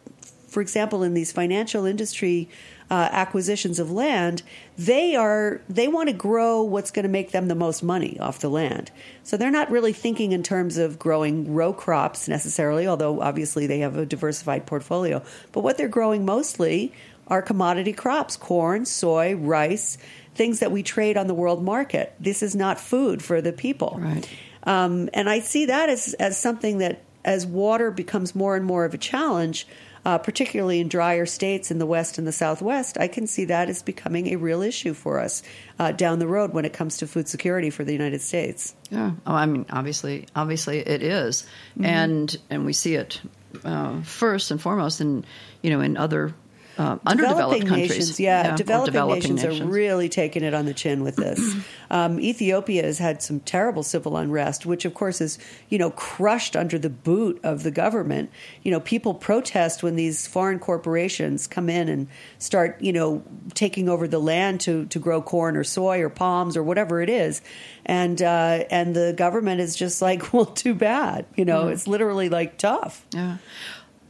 [0.46, 2.48] for example, in these financial industry
[2.88, 4.44] uh, acquisitions of land,
[4.76, 8.38] they are they want to grow what's going to make them the most money off
[8.38, 8.92] the land.
[9.24, 13.80] So they're not really thinking in terms of growing row crops necessarily, although obviously they
[13.80, 15.20] have a diversified portfolio.
[15.50, 16.92] But what they're growing mostly
[17.26, 19.98] are commodity crops: corn, soy, rice,
[20.38, 22.14] things that we trade on the world market.
[22.18, 23.98] This is not food for the people.
[24.00, 24.28] Right.
[24.62, 28.84] Um, and I see that as, as something that as water becomes more and more
[28.84, 29.66] of a challenge,
[30.04, 33.68] uh, particularly in drier states in the West and the Southwest, I can see that
[33.68, 35.42] as becoming a real issue for us
[35.78, 38.74] uh, down the road when it comes to food security for the United States.
[38.90, 39.12] Yeah.
[39.26, 41.46] Oh, I mean, obviously, obviously it is.
[41.82, 43.20] and and we see it
[43.64, 45.24] uh, first and foremost in
[45.62, 46.32] you know in other
[46.78, 47.90] uh, underdeveloped developing countries.
[47.90, 49.60] nations, yeah, or developing, nations, nations.
[49.60, 51.56] are really taking it on the chin with this.
[51.90, 56.54] um, Ethiopia has had some terrible civil unrest, which of course is you know crushed
[56.54, 58.30] under the boot of the government.
[58.62, 62.06] You know, people protest when these foreign corporations come in and
[62.38, 63.24] start you know
[63.54, 67.10] taking over the land to to grow corn or soy or palms or whatever it
[67.10, 67.42] is,
[67.86, 71.26] and uh, and the government is just like, well, too bad.
[71.34, 73.04] You know, it's literally like tough.
[73.12, 73.38] Yeah.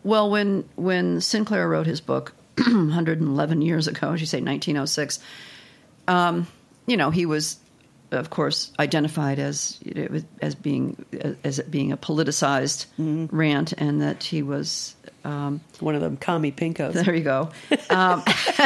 [0.05, 2.35] Well, when when Sinclair wrote his book
[2.67, 5.19] 111 years ago, as you say, 1906,
[6.09, 6.47] um,
[6.87, 7.59] you know, he was,
[8.11, 11.05] of course, identified as you know, as being
[11.45, 12.87] as it being a politicized
[13.31, 14.95] rant, and that he was.
[15.25, 16.93] Um, One of them, commie pinkos.
[16.95, 17.51] there you go.
[17.91, 18.23] Um,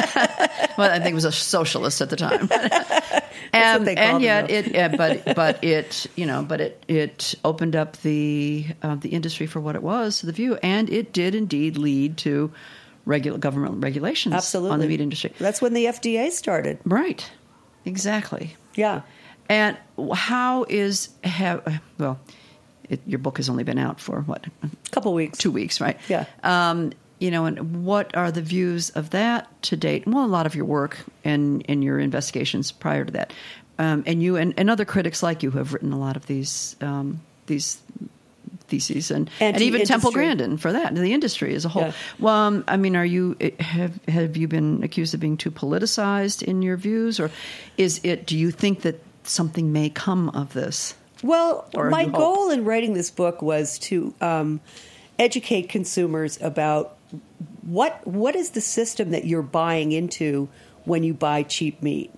[0.77, 2.49] well, I think he was a socialist at the time.
[3.53, 7.97] and, and yet it, uh, but but it, you know, but it it opened up
[8.03, 11.77] the uh, the industry for what it was to the view, and it did indeed
[11.77, 12.53] lead to
[13.05, 14.73] regular government regulations Absolutely.
[14.73, 15.33] on the meat industry.
[15.39, 16.79] That's when the FDA started.
[16.85, 17.29] Right.
[17.85, 18.57] Exactly.
[18.75, 19.03] Yeah.
[19.49, 19.77] And
[20.15, 22.21] how is have well,
[22.89, 25.39] it, your book has only been out for what A couple weeks.
[25.39, 25.99] two weeks, right?
[26.09, 26.27] Yeah.
[26.43, 30.07] Um, you know, and what are the views of that to date?
[30.07, 33.33] Well, a lot of your work and and your investigations prior to that,
[33.79, 36.27] um, and you and, and other critics like you who have written a lot of
[36.27, 37.81] these um, these
[38.69, 41.85] theses and and even Temple Grandin for that, the industry as a whole.
[41.85, 41.93] Yeah.
[42.19, 46.43] Well, um, I mean, are you have have you been accused of being too politicized
[46.43, 47.31] in your views, or
[47.77, 48.27] is it?
[48.27, 50.95] Do you think that something may come of this?
[51.23, 54.61] Well, Or my goal in writing this book was to um,
[55.19, 56.97] educate consumers about
[57.63, 60.49] what what is the system that you're buying into
[60.85, 62.13] when you buy cheap meat.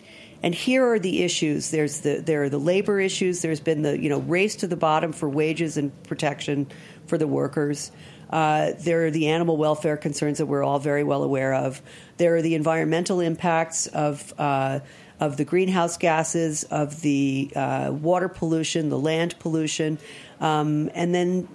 [0.45, 1.71] And here are the issues.
[1.71, 3.41] There's the there are the labor issues.
[3.41, 6.67] There's been the you know race to the bottom for wages and protection
[7.07, 7.91] for the workers.
[8.29, 11.81] Uh, there are the animal welfare concerns that we're all very well aware of.
[12.19, 14.81] There are the environmental impacts of uh,
[15.19, 19.99] of the greenhouse gases, of the uh, water pollution, the land pollution,
[20.41, 21.49] um, and then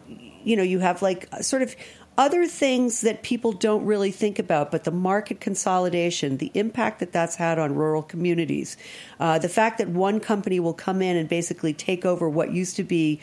[0.44, 1.76] you know you have like sort of
[2.20, 7.14] other things that people don't really think about, but the market consolidation, the impact that
[7.14, 8.76] that's had on rural communities,
[9.22, 12.76] uh, the fact that one company will come in and basically take over what used
[12.76, 13.22] to be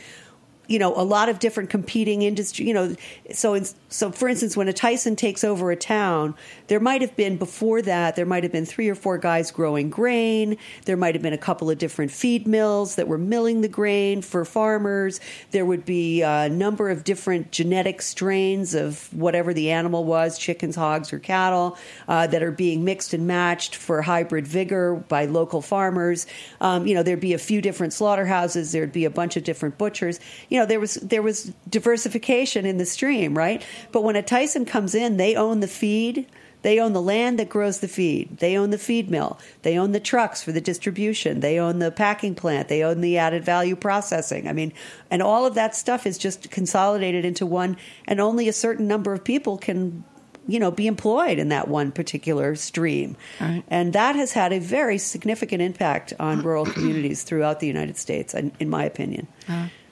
[0.68, 2.96] you know a lot of different competing industry you know
[3.32, 3.54] so
[3.96, 6.34] so for instance when a Tyson takes over a town
[6.68, 9.88] there might have been before that there might have been three or four guys growing
[9.88, 10.58] grain.
[10.84, 14.20] There might have been a couple of different feed mills that were milling the grain
[14.22, 15.20] for farmers.
[15.52, 20.76] There would be a number of different genetic strains of whatever the animal was chickens
[20.76, 21.78] hogs or cattle
[22.08, 26.26] uh, that are being mixed and matched for hybrid vigor by local farmers.
[26.60, 28.72] Um, you know there'd be a few different slaughterhouses.
[28.72, 30.20] There'd be a bunch of different butchers.
[30.48, 34.64] You know there was there was diversification in the stream right but when a tyson
[34.64, 36.26] comes in they own the feed.
[36.62, 38.38] They own the land that grows the feed.
[38.38, 39.38] They own the feed mill.
[39.62, 41.38] They own the trucks for the distribution.
[41.38, 42.66] They own the packing plant.
[42.66, 44.48] They own the added value processing.
[44.48, 44.72] I mean
[45.10, 47.76] and all of that stuff is just consolidated into one
[48.08, 50.02] and only a certain number of people can
[50.48, 53.16] you know be employed in that one particular stream.
[53.40, 53.62] Right.
[53.68, 58.34] and that has had a very significant impact on rural communities throughout the united states
[58.34, 59.28] in, in my opinion.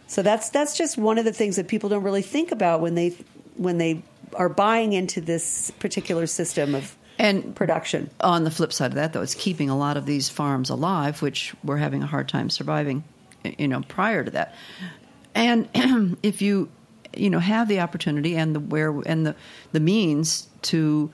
[0.07, 2.95] So that's that's just one of the things that people don't really think about when
[2.95, 3.17] they
[3.57, 4.03] when they
[4.35, 9.13] are buying into this particular system of And production on the flip side of that,
[9.13, 12.51] though, it's keeping a lot of these farms alive, which were having a hard time
[12.51, 13.05] surviving,
[13.59, 14.55] you know, prior to that.
[15.35, 15.69] And
[16.23, 16.69] if you,
[17.17, 19.37] you know, have the opportunity and the where and the
[19.73, 21.11] the means to,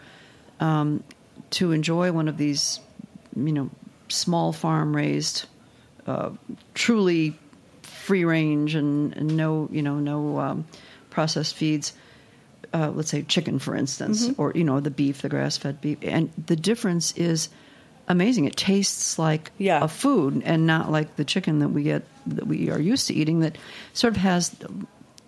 [0.59, 1.05] um,
[1.51, 2.80] to enjoy one of these,
[3.36, 3.70] you know,
[4.09, 5.47] small farm raised,
[6.07, 6.30] uh,
[6.74, 7.38] truly
[7.82, 10.66] free range and, and no, you know, no um,
[11.11, 11.93] processed feeds
[12.72, 14.40] uh, let's say chicken, for instance, Mm-hmm.
[14.40, 17.48] or you know the beef, the grass-fed beef, and the difference is
[18.08, 18.44] amazing.
[18.46, 19.82] It tastes like Yeah.
[19.84, 23.14] a food and not like the chicken that we get that we are used to
[23.14, 23.40] eating.
[23.40, 23.56] That
[23.92, 24.54] sort of has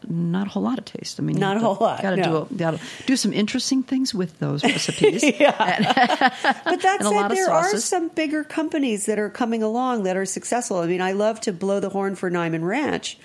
[0.09, 1.21] not a whole lot of taste.
[1.21, 2.45] I mean, Not a whole lot, Got to no.
[2.51, 5.23] do gotta do some interesting things with those recipes.
[5.39, 10.79] But that said, there are some bigger companies that are coming along that are successful.
[10.79, 13.17] I mean, I love to blow the horn for Niman Ranch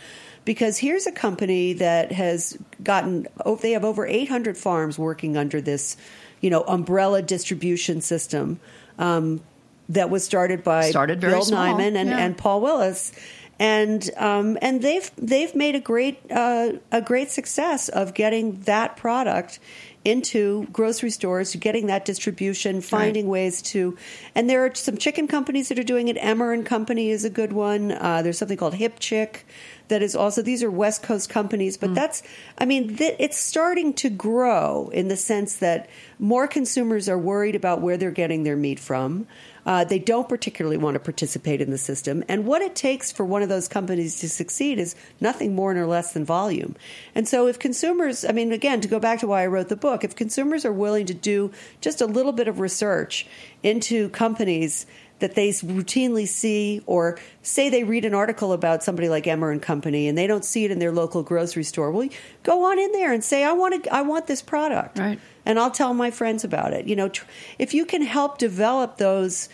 [0.47, 5.59] because here's a company that has gotten, oh, they have over 800 farms working under
[5.59, 5.97] this,
[6.39, 8.57] you know, umbrella distribution system
[8.97, 9.41] um,
[9.89, 12.19] that was started by Started Bill small, Niman and, yeah.
[12.19, 13.11] and Paul Willis.
[13.59, 18.95] and um, and they've they've made a great uh, a great success of getting that
[18.95, 19.59] product
[20.07, 23.31] into grocery stores, getting that distribution, finding right.
[23.31, 23.97] ways to.
[24.33, 26.17] And there are some chicken companies that are doing it.
[26.19, 27.91] Emmer and Company is a good one.
[27.91, 29.45] Uh, there's something called Hip Chick
[29.89, 31.95] that is also these are West Coast companies, but mm.
[31.95, 32.23] that's
[32.57, 35.89] I mean th- it's starting to grow in the sense that
[36.19, 39.27] more consumers are worried about where they're getting their meat from.
[39.67, 42.23] Uh, they don't particularly want to participate in the system.
[42.29, 45.85] And what it takes for one of those companies to succeed is nothing more nor
[45.85, 46.77] less than volume.
[47.13, 49.75] And so, if consumers, I mean, again, to go back to why I wrote the
[49.75, 51.51] book, if consumers are willing to do
[51.81, 53.27] just a little bit of research
[53.61, 54.85] into companies
[55.19, 59.61] that they routinely see or say they read an article about somebody like Emmer and
[59.61, 61.91] Company and they don't see it in their local grocery store.
[61.91, 62.07] Well,
[62.43, 64.99] go on in there and say I want to I want this product.
[64.99, 66.87] Right and I'll tell my friends about it.
[66.87, 67.25] You know, tr-
[67.57, 69.47] if you can help develop those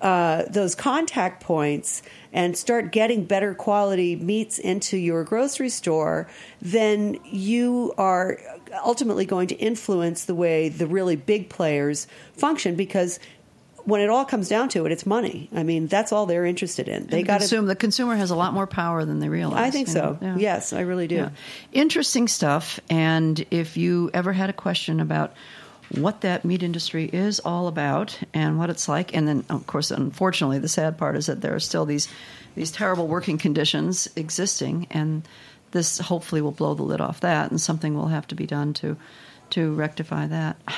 [0.00, 6.28] uh, those contact points and start getting better quality meats into your grocery store,
[6.60, 8.38] then you are
[8.84, 13.18] ultimately going to influence the way the really big players function because
[13.84, 15.48] when it all comes down to it, it's money.
[15.54, 17.06] I mean, that's all they're interested in.
[17.06, 19.60] They got to the consumer has a lot more power than they realize.
[19.60, 20.18] I think so.
[20.20, 20.36] Yeah.
[20.36, 21.16] Yes, I really do.
[21.16, 21.30] Yeah.
[21.72, 22.80] Interesting stuff.
[22.88, 25.34] And if you ever had a question about
[25.90, 29.90] what that meat industry is all about and what it's like, and then of course,
[29.90, 32.08] unfortunately, the sad part is that there are still these
[32.54, 35.26] these terrible working conditions existing, and
[35.72, 38.72] this hopefully will blow the lid off that, and something will have to be done
[38.74, 38.96] to
[39.50, 40.56] to rectify that.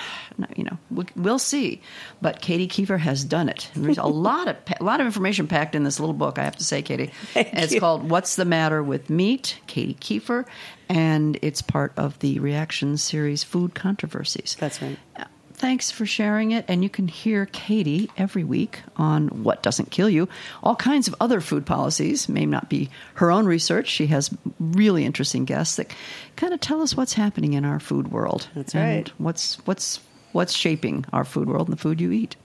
[0.55, 1.81] You know, we'll see.
[2.21, 3.71] But Katy Keiffer has done it.
[3.75, 6.39] there's a lot of a lot of information packed in this little book.
[6.39, 7.11] I have to say, Katy.
[7.35, 7.81] it's you.
[7.81, 10.45] called "What's the Matter with Meat?" Katy Keiffer,
[10.91, 14.99] and it's part of the Reaktion series "Food Controversies." That's right.
[15.19, 15.25] Uh,
[15.57, 16.67] Thanks for sharing it.
[16.69, 20.29] And you can hear Katy every week on What Doesn't Kill You.
[20.63, 23.89] All kinds of other food policies, may not be her own research.
[23.89, 24.31] She has
[24.61, 25.95] really interesting guests that
[26.37, 28.49] kind of tell us what's happening in our food world.
[28.55, 29.11] That's right.
[29.17, 30.01] What's what's
[30.33, 32.37] what's shaping our food world and the food you eat.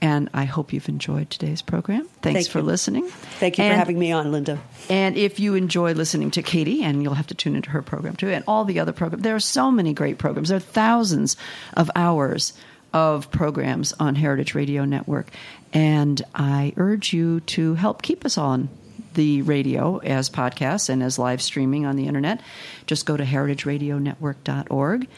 [0.00, 2.04] And I hope you've enjoyed today's program.
[2.22, 2.64] Thanks Thank for you.
[2.64, 3.08] listening.
[3.08, 4.60] Thank you and, for having me on, Linda.
[4.88, 8.14] And if you enjoy listening to Katy, and you'll have to tune into her program
[8.14, 10.50] too, and all the other programs, there are so many great programs.
[10.50, 11.36] There are thousands
[11.74, 12.52] of hours
[12.92, 15.30] of programs on Heritage Radio Network.
[15.72, 18.68] And I urge you to help keep us on
[19.14, 22.40] the radio as podcasts and as live streaming on the internet.
[22.86, 25.08] Just go to heritageradionetwork.org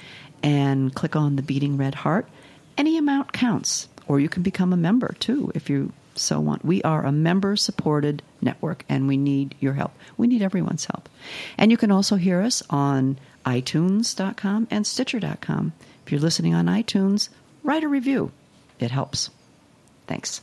[0.43, 2.27] and click on the beating red heart.
[2.79, 6.65] Any amount counts or you can become a member too if you so want.
[6.65, 9.93] We are a member supported network and we need your help.
[10.17, 11.09] We need everyone's help.
[11.57, 15.73] And you can also hear us on iTunes.com and Stitcher.com.
[16.05, 17.29] If you're listening on iTunes,
[17.63, 18.33] write a review,
[18.79, 19.31] it helps.
[20.07, 20.43] Thanks.